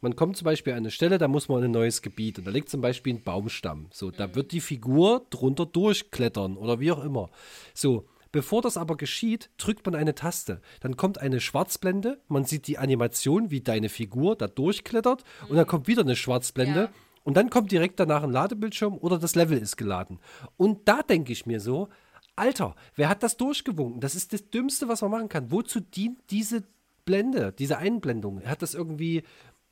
[0.00, 2.46] man kommt zum Beispiel an eine Stelle, da muss man in ein neues Gebiet und
[2.46, 3.88] da liegt zum Beispiel ein Baumstamm.
[3.92, 4.34] So, da mhm.
[4.34, 7.28] wird die Figur drunter durchklettern oder wie auch immer.
[7.74, 8.06] So,
[8.36, 10.60] Bevor das aber geschieht, drückt man eine Taste.
[10.80, 15.48] Dann kommt eine Schwarzblende, man sieht die Animation, wie deine Figur da durchklettert mhm.
[15.48, 16.80] und dann kommt wieder eine Schwarzblende.
[16.80, 16.90] Ja.
[17.24, 20.20] Und dann kommt direkt danach ein Ladebildschirm oder das Level ist geladen.
[20.58, 21.88] Und da denke ich mir so,
[22.36, 24.02] Alter, wer hat das durchgewunken?
[24.02, 25.50] Das ist das Dümmste, was man machen kann.
[25.50, 26.62] Wozu dient diese
[27.06, 28.44] Blende, diese Einblendung?
[28.44, 29.22] Hat das irgendwie,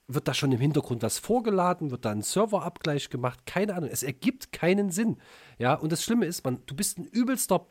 [0.08, 1.90] wird da schon im Hintergrund was vorgeladen?
[1.90, 3.40] Wird da ein Serverabgleich gemacht?
[3.44, 3.90] Keine Ahnung.
[3.92, 5.18] Es ergibt keinen Sinn.
[5.58, 7.66] Ja, und das Schlimme ist, man, du bist ein übelster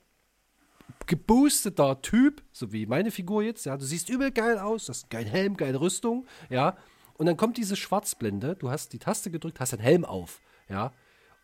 [1.06, 5.10] geboosteter Typ, so wie meine Figur jetzt, ja, du siehst übel geil aus, das ist
[5.10, 6.78] geil Helm, geile Rüstung, ja,
[7.18, 10.94] und dann kommt diese Schwarzblende, du hast die Taste gedrückt, hast deinen Helm auf, ja,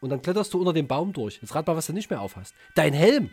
[0.01, 1.39] und dann kletterst du unter dem Baum durch.
[1.41, 2.55] Jetzt rat mal, was du nicht mehr auf hast.
[2.75, 3.31] Dein Helm!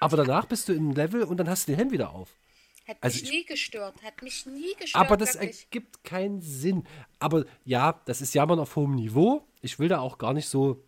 [0.00, 2.36] Aber danach bist du im Level und dann hast du den Helm wieder auf.
[2.86, 5.02] Hat also mich ich, nie gestört, hat mich nie gestört.
[5.02, 5.64] Aber das wirklich.
[5.64, 6.84] ergibt keinen Sinn.
[7.18, 9.46] Aber ja, das ist Jammern auf hohem Niveau.
[9.62, 10.84] Ich will da auch gar nicht so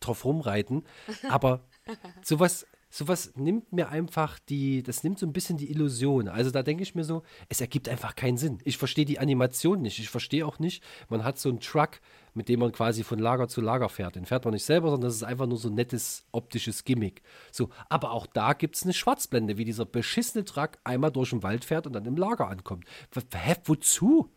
[0.00, 0.84] drauf rumreiten.
[1.28, 1.64] Aber
[2.22, 6.28] sowas, sowas nimmt mir einfach die, das nimmt so ein bisschen die Illusion.
[6.28, 8.58] Also da denke ich mir so, es ergibt einfach keinen Sinn.
[8.64, 10.00] Ich verstehe die Animation nicht.
[10.00, 12.00] Ich verstehe auch nicht, man hat so einen Truck,
[12.34, 14.16] mit dem man quasi von Lager zu Lager fährt.
[14.16, 17.22] Den fährt man nicht selber, sondern das ist einfach nur so ein nettes optisches Gimmick.
[17.52, 21.44] So, aber auch da gibt es eine Schwarzblende, wie dieser beschissene Truck einmal durch den
[21.44, 22.84] Wald fährt und dann im Lager ankommt.
[23.32, 24.30] Hä, wozu?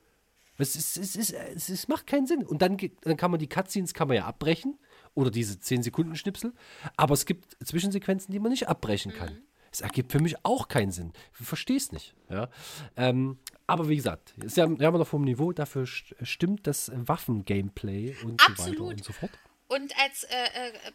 [0.58, 2.44] Es, ist, es, ist, es, macht keinen Sinn.
[2.44, 4.78] Und dann, dann kann man die Cutscenes kann man ja abbrechen
[5.16, 6.54] oder diese 10-Sekunden-Schnipsel.
[6.98, 9.34] Aber es gibt Zwischensequenzen, die man nicht abbrechen kann.
[9.34, 9.44] Mhm.
[9.72, 11.14] Es ergibt für mich auch keinen Sinn.
[11.40, 12.14] Ich verstehe es nicht.
[12.30, 12.50] Ja?
[12.96, 18.46] Ähm, aber wie gesagt, ist ja, ja noch vom Niveau, dafür stimmt das Waffen-Gameplay und
[18.46, 18.78] Absolut.
[18.78, 19.32] so weiter und so fort.
[19.70, 20.92] Und als äh, äh,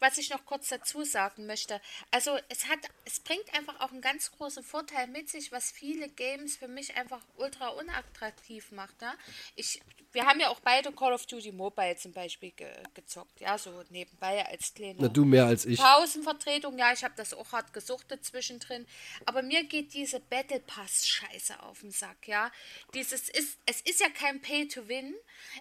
[0.00, 4.00] was ich noch kurz dazu sagen möchte, also es hat, es bringt einfach auch einen
[4.00, 9.00] ganz großen Vorteil mit sich, was viele Games für mich einfach ultra unattraktiv macht.
[9.00, 9.12] Ne?
[9.56, 13.58] Ich, wir haben ja auch beide Call of Duty Mobile zum Beispiel ge gezockt, ja,
[13.58, 15.78] so nebenbei als kleine Na, du mehr als ich.
[15.78, 18.86] Pausenvertretung, ja, ich habe das auch hart gesuchtet zwischendrin,
[19.26, 22.50] aber mir geht diese Battle Pass Scheiße auf den Sack, ja.
[22.94, 25.14] Dieses ist, es ist ja kein Pay to Win,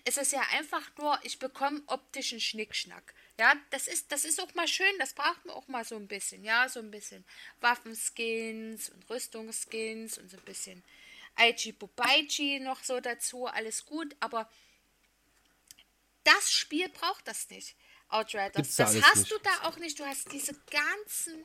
[0.05, 3.13] es ist ja einfach nur, ich bekomme optischen Schnickschnack.
[3.39, 6.07] Ja, das ist, das ist auch mal schön, das braucht man auch mal so ein
[6.07, 7.25] bisschen, ja, so ein bisschen
[7.61, 10.83] Waffenskins und Rüstungsskins und so ein bisschen
[11.35, 14.47] Aichi Bubaichi noch so dazu, alles gut, aber
[16.23, 17.75] das Spiel braucht das nicht.
[18.09, 18.75] Outriders.
[18.75, 19.31] das hast nicht.
[19.31, 19.99] du da auch nicht.
[19.99, 21.43] Du hast diese ganzen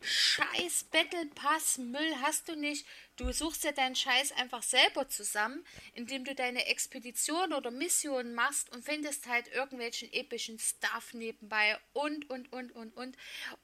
[0.00, 2.86] Scheiß Battle Pass Müll hast du nicht.
[3.16, 8.70] Du suchst ja deinen Scheiß einfach selber zusammen, indem du deine Expedition oder Mission machst
[8.70, 13.16] und findest halt irgendwelchen epischen Stuff nebenbei und, und, und, und, und.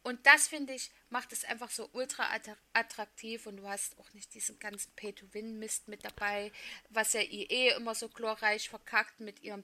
[0.02, 2.26] Und das, finde ich, macht es einfach so ultra
[2.72, 6.50] attraktiv und du hast auch nicht diesen ganzen Pay-to-Win-Mist mit dabei,
[6.90, 9.62] was ja IE immer so glorreich verkackt mit ihrem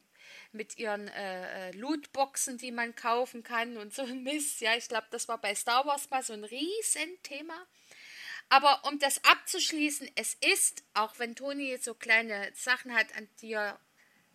[0.53, 4.61] mit ihren äh, äh, Lootboxen, die man kaufen kann und so ein Mist.
[4.61, 7.67] Ja, ich glaube, das war bei Star Wars mal so ein Riesenthema.
[8.49, 13.53] Aber um das abzuschließen, es ist, auch wenn Toni so kleine Sachen hat, an die
[13.53, 13.79] er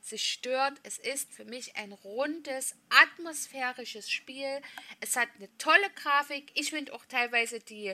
[0.05, 0.79] sich stört.
[0.83, 4.61] Es ist für mich ein rundes, atmosphärisches Spiel.
[5.01, 6.51] Es hat eine tolle Grafik.
[6.53, 7.93] Ich finde auch teilweise die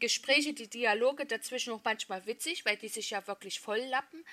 [0.00, 4.24] Gespräche, die Dialoge dazwischen auch manchmal witzig, weil die sich ja wirklich volllappen.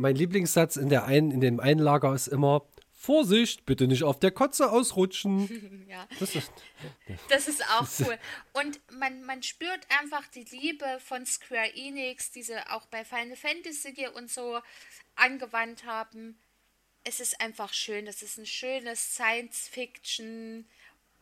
[0.00, 2.62] Mein Lieblingssatz in, der ein, in dem einen Lager ist immer:
[2.94, 5.86] Vorsicht, bitte nicht auf der Kotze ausrutschen.
[5.88, 6.06] ja.
[6.18, 6.50] Das ist,
[7.28, 8.18] Das ist auch cool.
[8.54, 13.36] Und man, man spürt einfach die Liebe von Square Enix, die sie auch bei Final
[13.36, 14.58] Fantasy und so
[15.16, 16.38] angewandt haben.
[17.04, 18.06] Es ist einfach schön.
[18.06, 20.64] Es ist ein schönes Science-Fiction.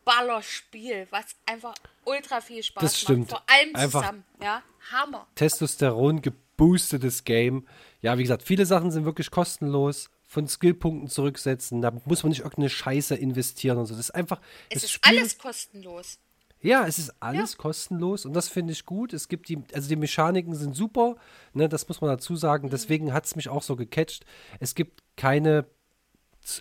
[0.05, 3.29] Ballerspiel, was einfach ultra viel Spaß Das stimmt.
[3.29, 3.43] macht.
[3.45, 4.25] Vor allem Einfach- zusammen.
[4.41, 5.27] Ja, Hammer.
[5.35, 7.67] Testosteron geboostetes Game.
[8.01, 10.09] Ja, wie gesagt, viele Sachen sind wirklich kostenlos.
[10.23, 11.81] Von Skillpunkten zurücksetzen.
[11.81, 13.95] Da muss man nicht irgendeine Scheiße investieren und so.
[13.95, 14.39] Das ist einfach.
[14.69, 16.19] Es ist Spiel- alles kostenlos.
[16.61, 19.13] Ja, es ist alles kostenlos und das finde ich gut.
[19.13, 21.15] Es gibt die, also die Mechaniken sind super,
[21.53, 22.69] ne, das muss man dazu sagen.
[22.69, 24.25] Deswegen hat es mich auch so gecatcht.
[24.59, 25.65] Es gibt keine,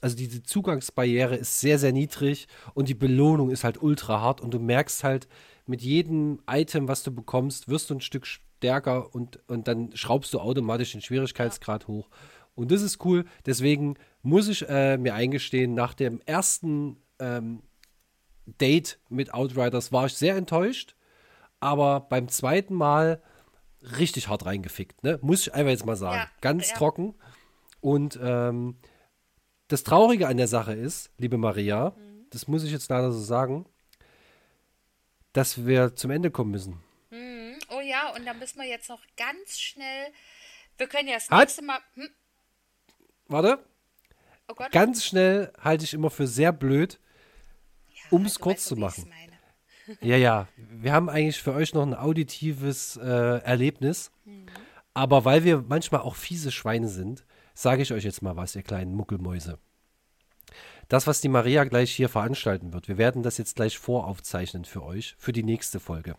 [0.00, 4.54] also diese Zugangsbarriere ist sehr, sehr niedrig und die Belohnung ist halt ultra hart und
[4.54, 5.26] du merkst halt,
[5.66, 8.26] mit jedem Item, was du bekommst, wirst du ein Stück
[8.58, 12.08] stärker und, und dann schraubst du automatisch den Schwierigkeitsgrad hoch.
[12.54, 13.24] Und das ist cool.
[13.46, 17.62] Deswegen muss ich äh, mir eingestehen, nach dem ersten ähm,
[18.46, 20.96] Date mit Outriders war ich sehr enttäuscht,
[21.60, 23.22] aber beim zweiten Mal
[23.98, 25.18] richtig hart reingefickt, ne?
[25.22, 26.18] Muss ich einfach jetzt mal sagen.
[26.18, 26.76] Ja, Ganz ja.
[26.76, 27.14] trocken.
[27.80, 28.76] Und ähm,
[29.68, 32.26] das Traurige an der Sache ist, liebe Maria, Mhm.
[32.30, 33.66] das muss ich jetzt leider so sagen,
[35.32, 36.80] dass wir zum Ende kommen müssen.
[37.88, 37.90] Mhm.
[37.90, 40.08] Ja, und da müssen wir jetzt noch ganz schnell.
[40.76, 41.48] Wir können ja das Halt.
[41.48, 41.78] nächste Mal.
[41.94, 42.10] Hm?
[43.26, 43.64] Warte,
[44.50, 46.98] Oh ganz schnell halte ich immer für sehr blöd,
[47.92, 49.12] Ja, um es kurz weißt zu machen.
[50.00, 54.10] Ja, ja, wir haben eigentlich für euch noch ein auditives äh, Erlebnis.
[54.94, 57.24] Aber weil wir manchmal auch fiese Schweine sind,
[57.54, 59.58] sage ich euch jetzt mal was, ihr kleinen Muckelmäuse.
[60.88, 64.82] Das, was die Maria gleich hier veranstalten wird, wir werden das jetzt gleich voraufzeichnen für
[64.82, 66.16] euch, für die nächste Folge.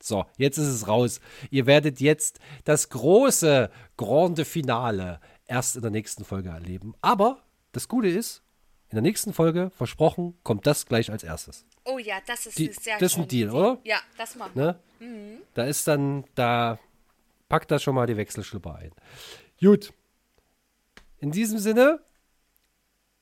[0.00, 1.20] So, jetzt ist es raus.
[1.50, 6.94] Ihr werdet jetzt das große Grande Finale erst in der nächsten Folge erleben.
[7.00, 8.42] Aber das Gute ist,
[8.90, 11.66] in der nächsten Folge, versprochen, kommt das gleich als erstes.
[11.84, 13.56] Oh ja, das ist Die- sehr das ist ein Deal, Idee.
[13.58, 13.78] oder?
[13.84, 14.80] Ja, das machen wir.
[15.00, 15.40] Ne?
[15.54, 16.78] Da ist dann, da
[17.48, 18.92] packt da schon mal die Wechselschlupper ein.
[19.60, 19.92] Gut.
[21.18, 22.00] In diesem Sinne,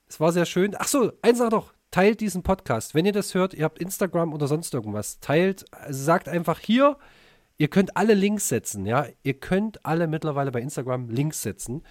[0.09, 0.75] es war sehr schön.
[0.79, 1.75] Ach so, eins noch doch.
[1.91, 2.95] Teilt diesen Podcast.
[2.95, 6.99] Wenn ihr das hört, ihr habt Instagram oder sonst irgendwas, teilt, also sagt einfach hier,
[7.59, 9.07] ihr könnt alle Links setzen, ja.
[9.23, 11.83] Ihr könnt alle mittlerweile bei Instagram Links setzen.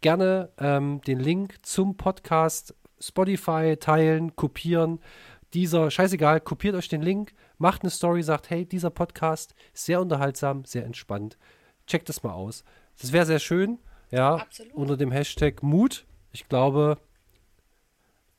[0.00, 5.00] Gerne ähm, den Link zum Podcast Spotify teilen, kopieren.
[5.54, 10.00] Dieser, scheißegal, kopiert euch den Link, macht eine Story, sagt, hey, dieser Podcast ist sehr
[10.00, 11.38] unterhaltsam, sehr entspannt.
[11.86, 12.62] Checkt das mal aus.
[13.00, 13.78] Das wäre sehr schön,
[14.10, 14.74] ja, Absolut.
[14.74, 16.06] unter dem Hashtag Mut.
[16.30, 16.98] Ich glaube,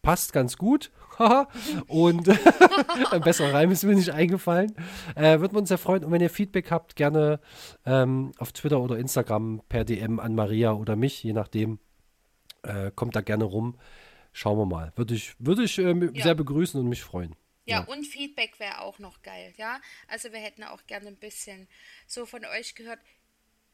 [0.02, 0.92] passt ganz gut.
[1.88, 2.28] Und
[3.12, 4.74] ein besserer Reim ist mir nicht eingefallen.
[5.16, 6.04] Äh, Würden wir uns sehr freuen.
[6.04, 7.40] Und wenn ihr Feedback habt, gerne
[7.86, 11.80] ähm, auf Twitter oder Instagram per DM an Maria oder mich, je nachdem.
[12.64, 13.80] Äh, kommt da gerne rum.
[14.34, 14.94] Schauen wir mal.
[14.96, 16.24] Würde ich, würde ich ähm, Ja.
[16.24, 17.36] sehr begrüßen und mich freuen.
[17.66, 19.80] Ja, und Feedback wäre auch noch geil, ja.
[20.08, 21.68] Also wir hätten auch gerne ein bisschen
[22.08, 23.00] so von euch gehört.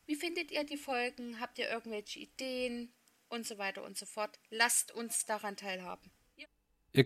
[0.05, 1.39] Wie findet ihr die Folgen?
[1.39, 2.91] Habt ihr irgendwelche Ideen?
[3.29, 4.39] Und so weiter und so fort.
[4.51, 6.11] Lasst uns daran teilhaben.
[6.97, 7.05] Ihr,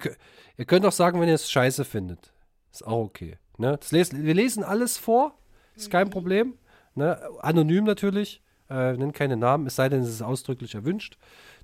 [0.58, 2.34] ihr könnt auch sagen, wenn ihr es scheiße findet.
[2.72, 3.38] Ist auch okay.
[3.58, 3.78] Ne?
[3.90, 5.38] Lesen, wir lesen alles vor.
[5.76, 6.58] Ist kein Problem.
[6.96, 7.22] Ne?
[7.40, 8.42] Anonym natürlich.
[8.70, 9.68] Äh, nennen keine Namen.
[9.68, 11.18] Es sei denn, es ist ausdrücklich erwünscht.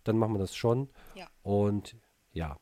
[0.04, 0.90] Dann machen wir das schon.
[1.16, 1.28] Ja.
[1.42, 1.96] Und
[2.34, 2.58] ja.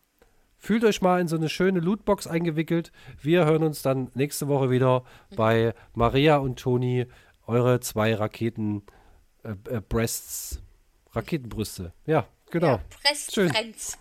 [0.58, 2.91] Fühlt euch mal in so eine schöne Lootbox eingewickelt.
[3.21, 5.04] Wir hören uns dann nächste Woche wieder
[5.36, 7.08] bei Maria und Toni.
[7.45, 8.84] Eure zwei Raketen
[9.43, 10.62] äh, äh, Breasts.
[11.12, 11.93] Raketenbrüste.
[12.06, 12.80] Ja, genau.
[13.04, 13.50] Ja, Schön.
[13.50, 13.98] Frenz.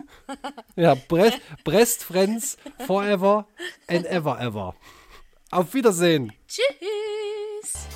[0.77, 3.47] Ja, Brest, Brest Friends forever
[3.89, 4.75] and ever ever.
[5.51, 6.33] Auf Wiedersehen.
[6.49, 7.87] Tschüss.